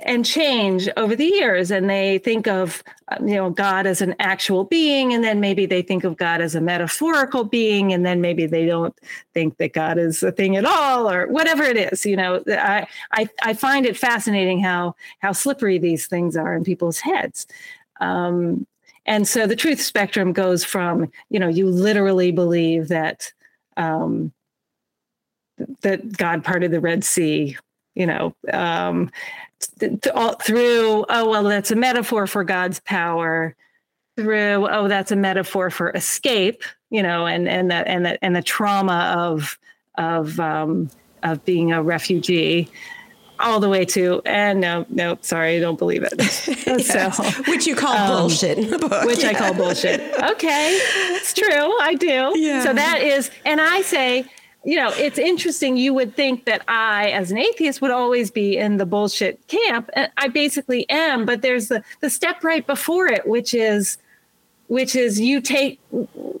[0.00, 2.84] and change over the years and they think of
[3.22, 6.54] you know god as an actual being and then maybe they think of god as
[6.54, 8.94] a metaphorical being and then maybe they don't
[9.32, 12.42] think that god is a thing at all or whatever it is you know.
[12.46, 17.46] I i, I find it fascinating how how slippery these things are in people's heads.
[18.00, 18.66] Um,
[19.06, 23.32] and so the truth spectrum goes from you know you literally believe that
[23.76, 24.32] um,
[25.80, 27.56] that god parted the red sea
[27.94, 29.10] you know um,
[30.42, 33.54] through oh well that's a metaphor for god's power
[34.16, 38.36] through oh that's a metaphor for escape you know and and the and the and
[38.36, 39.58] the trauma of
[39.96, 40.90] of um
[41.22, 42.68] of being a refugee
[43.38, 46.14] all the way to and no no sorry i don't believe it
[46.66, 46.86] yes.
[46.86, 48.58] so which you call um, bullshit
[49.06, 49.28] which yeah.
[49.28, 50.78] i call bullshit okay
[51.14, 52.62] it's true i do yeah.
[52.62, 54.24] so that is and i say
[54.66, 55.76] you know, it's interesting.
[55.76, 59.88] You would think that I, as an atheist, would always be in the bullshit camp.
[59.92, 63.96] And I basically am, but there's the, the step right before it, which is
[64.68, 65.78] which is you take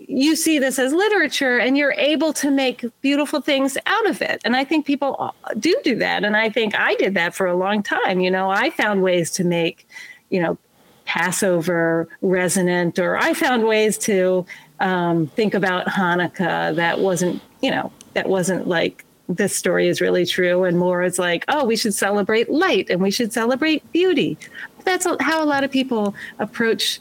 [0.08, 4.40] you see this as literature and you're able to make beautiful things out of it
[4.44, 7.54] and i think people do do that and i think i did that for a
[7.54, 9.86] long time you know i found ways to make
[10.30, 10.58] you know
[11.04, 14.44] passover resonant or i found ways to
[14.80, 20.24] um, think about hanukkah that wasn't you know that wasn't like this story is really
[20.24, 24.38] true and more is like oh we should celebrate light and we should celebrate beauty
[24.84, 26.98] that's how a lot of people approach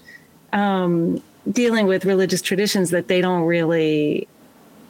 [0.51, 4.27] um, dealing with religious traditions that they don't really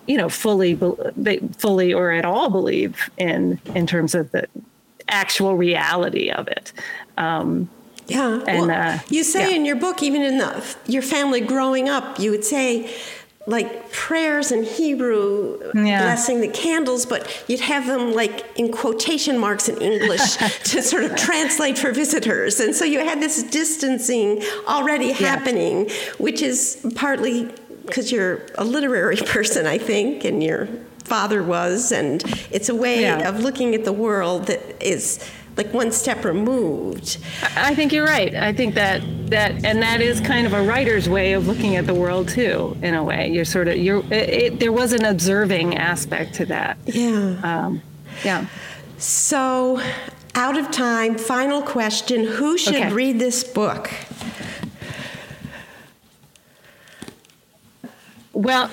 [0.08, 0.74] you know fully
[1.16, 4.48] they fully or at all believe in in terms of the
[5.08, 6.74] actual reality of it
[7.18, 7.70] um,
[8.08, 9.56] yeah and well, uh, you say yeah.
[9.56, 12.92] in your book even in the, your family growing up you would say
[13.48, 16.02] like prayers in Hebrew, yeah.
[16.02, 21.04] blessing the candles, but you'd have them like in quotation marks in English to sort
[21.04, 22.60] of translate for visitors.
[22.60, 25.96] And so you had this distancing already happening, yeah.
[26.18, 27.52] which is partly
[27.86, 30.68] because you're a literary person, I think, and your
[31.04, 31.92] father was.
[31.92, 33.30] And it's a way yeah.
[33.30, 35.24] of looking at the world that is
[35.58, 37.18] like one step removed.
[37.56, 38.34] I think you're right.
[38.36, 41.86] I think that that and that is kind of a writer's way of looking at
[41.88, 42.78] the world too.
[42.82, 44.04] In a way, you're sort of you're.
[44.12, 46.78] It, it, there was an observing aspect to that.
[46.86, 47.40] Yeah.
[47.44, 47.82] Um,
[48.24, 48.48] yeah.
[48.98, 49.82] So,
[50.36, 51.18] out of time.
[51.18, 52.94] Final question: Who should okay.
[52.94, 53.90] read this book?
[58.34, 58.70] Well,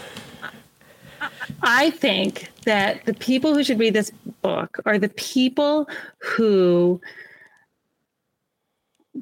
[1.62, 4.10] I think that the people who should read this
[4.42, 5.88] book are the people
[6.18, 7.00] who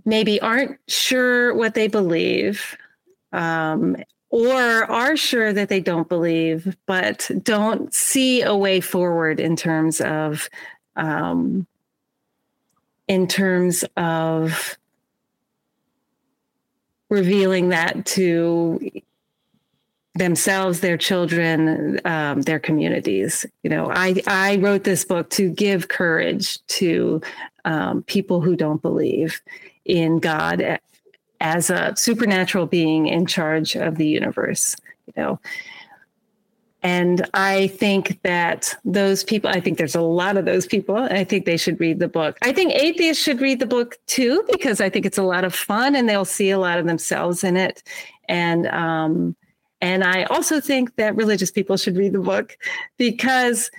[0.05, 2.77] maybe aren't sure what they believe
[3.33, 3.97] um,
[4.31, 10.01] or are sure that they don't believe, but don't see a way forward in terms
[10.01, 10.49] of
[10.97, 11.67] um,
[13.09, 14.79] in terms of
[17.09, 19.03] revealing that to
[20.15, 23.47] themselves, their children, um, their communities.
[23.63, 27.21] You know, I I wrote this book to give courage to
[27.65, 29.41] um, people who don't believe
[29.85, 30.79] in God
[31.41, 35.39] as a supernatural being in charge of the universe, you know.
[36.83, 40.97] And I think that those people, I think there's a lot of those people.
[40.97, 42.39] I think they should read the book.
[42.41, 45.55] I think atheists should read the book too, because I think it's a lot of
[45.55, 47.83] fun and they'll see a lot of themselves in it.
[48.29, 49.37] And, um,
[49.81, 52.57] and I also think that religious people should read the book
[52.99, 53.71] because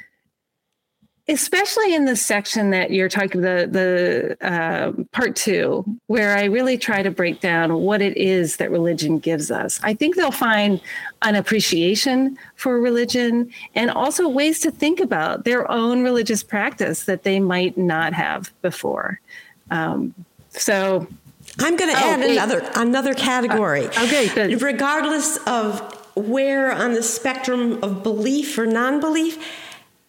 [1.27, 6.79] especially in the section that you're talking the the uh, part two where i really
[6.79, 10.81] try to break down what it is that religion gives us i think they'll find
[11.21, 17.23] an appreciation for religion and also ways to think about their own religious practice that
[17.23, 19.19] they might not have before.
[19.69, 20.13] Um,
[20.49, 21.07] so
[21.59, 24.61] i'm going to oh, add another another category uh, okay good.
[24.61, 25.79] regardless of
[26.15, 29.43] where on the spectrum of belief or non-belief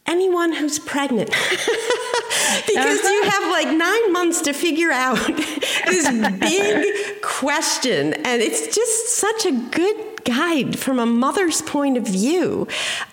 [0.06, 1.30] anyone who's pregnant
[2.66, 3.08] because uh-huh.
[3.08, 5.16] you have like nine months to figure out
[5.86, 12.06] this big question and it's just such a good guide from a mother's point of
[12.06, 12.66] view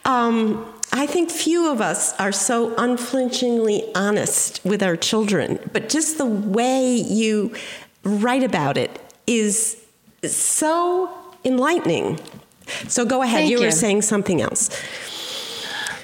[0.06, 6.18] um, I think few of us are so unflinchingly honest with our children, but just
[6.18, 7.54] the way you
[8.04, 9.78] write about it is
[10.24, 11.10] so
[11.46, 12.20] enlightening.
[12.88, 13.48] So go ahead.
[13.48, 14.70] You, you were saying something else.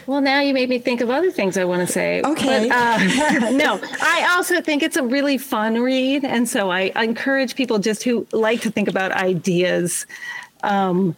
[0.07, 2.21] Well, now you made me think of other things I want to say.
[2.23, 2.69] Okay.
[2.69, 6.23] But, uh, no, I also think it's a really fun read.
[6.23, 10.05] And so I, I encourage people just who like to think about ideas,
[10.63, 11.15] um,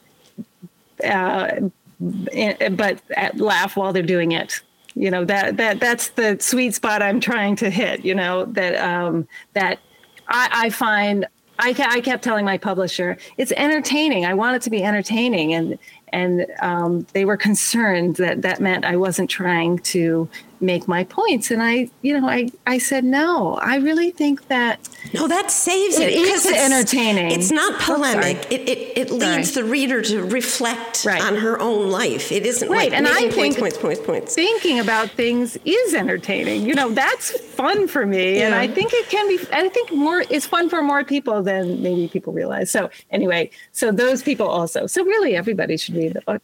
[1.03, 1.59] uh,
[1.99, 3.01] but
[3.36, 4.61] laugh while they're doing it.
[4.95, 8.78] You know, that, that that's the sweet spot I'm trying to hit, you know, that,
[8.78, 9.80] um, that
[10.28, 11.28] I, I find
[11.59, 14.25] I, I, kept telling my publisher it's entertaining.
[14.25, 15.80] I want it to be entertaining, and
[16.13, 20.30] and um, they were concerned that that meant I wasn't trying to
[20.60, 21.51] make my points.
[21.51, 24.88] And I, you know, I, I said, no, I really think that.
[25.14, 26.10] No, that saves it.
[26.10, 27.32] It is it's, entertaining.
[27.32, 28.38] It's not polemic.
[28.38, 29.66] Oh, it, it, it leads sorry.
[29.66, 31.22] the reader to reflect right.
[31.22, 32.32] on her own life.
[32.32, 32.91] It isn't right.
[32.91, 34.36] like and I points, points, points, points.
[34.36, 36.66] Thinking about things is entertaining.
[36.66, 38.38] You know, that's fun for me.
[38.38, 38.47] Yeah.
[38.47, 41.82] And I think it can be, I think more, it's fun for more people than
[41.82, 42.72] maybe people realize.
[42.72, 44.88] So anyway, so those people also.
[44.88, 46.41] So really everybody should read the book.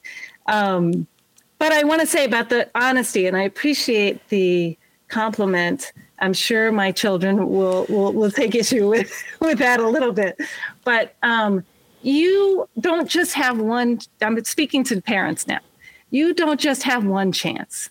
[0.47, 1.07] Um,
[1.63, 5.93] but I want to say about the honesty, and I appreciate the compliment.
[6.19, 10.37] I'm sure my children will will, will take issue with with that a little bit,
[10.83, 11.63] but um,
[12.01, 14.01] you don't just have one.
[14.21, 15.61] I'm speaking to the parents now.
[16.09, 17.89] You don't just have one chance.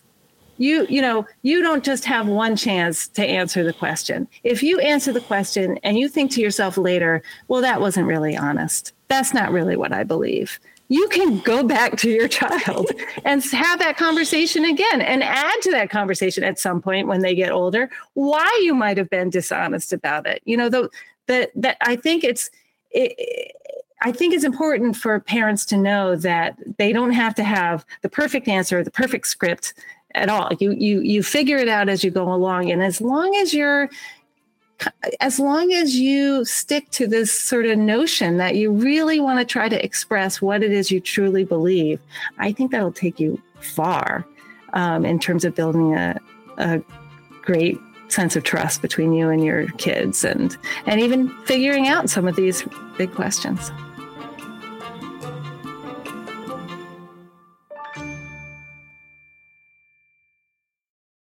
[0.57, 4.27] You you know you don't just have one chance to answer the question.
[4.43, 8.37] If you answer the question and you think to yourself later, well, that wasn't really
[8.37, 8.93] honest.
[9.07, 10.59] That's not really what I believe
[10.89, 12.91] you can go back to your child
[13.25, 17.35] and have that conversation again and add to that conversation at some point when they
[17.35, 20.89] get older why you might have been dishonest about it you know the,
[21.27, 22.49] that that i think it's
[22.91, 23.53] it,
[24.03, 28.09] I think it's important for parents to know that they don't have to have the
[28.09, 29.73] perfect answer, the perfect script
[30.13, 30.51] at all.
[30.59, 33.89] You you you figure it out as you go along, and as long as you're
[35.19, 39.45] as long as you stick to this sort of notion that you really want to
[39.45, 41.99] try to express what it is you truly believe,
[42.37, 44.25] I think that'll take you far
[44.73, 46.19] um, in terms of building a,
[46.57, 46.81] a
[47.41, 47.77] great
[48.09, 50.55] sense of trust between you and your kids and
[50.85, 52.63] and even figuring out some of these
[52.97, 53.71] big questions.